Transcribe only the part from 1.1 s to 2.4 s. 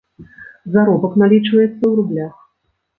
налічваецца ў рублях.